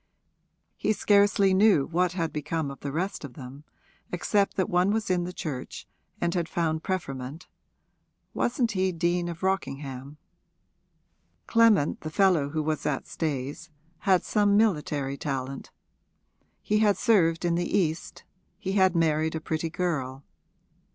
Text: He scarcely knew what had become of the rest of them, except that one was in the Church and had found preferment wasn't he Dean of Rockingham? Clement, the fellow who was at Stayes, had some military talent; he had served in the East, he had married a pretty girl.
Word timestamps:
He 0.77 0.93
scarcely 0.93 1.53
knew 1.53 1.85
what 1.85 2.13
had 2.13 2.33
become 2.33 2.71
of 2.71 2.79
the 2.79 2.91
rest 2.91 3.23
of 3.23 3.35
them, 3.35 3.65
except 4.11 4.55
that 4.55 4.67
one 4.67 4.89
was 4.89 5.11
in 5.11 5.25
the 5.25 5.31
Church 5.31 5.87
and 6.19 6.33
had 6.33 6.49
found 6.49 6.81
preferment 6.81 7.47
wasn't 8.33 8.71
he 8.71 8.91
Dean 8.91 9.29
of 9.29 9.43
Rockingham? 9.43 10.17
Clement, 11.45 12.01
the 12.01 12.09
fellow 12.09 12.49
who 12.49 12.63
was 12.63 12.83
at 12.87 13.05
Stayes, 13.05 13.69
had 13.99 14.23
some 14.23 14.57
military 14.57 15.17
talent; 15.19 15.69
he 16.63 16.79
had 16.79 16.97
served 16.97 17.45
in 17.45 17.53
the 17.53 17.77
East, 17.77 18.23
he 18.57 18.71
had 18.71 18.95
married 18.95 19.35
a 19.35 19.39
pretty 19.39 19.69
girl. 19.69 20.23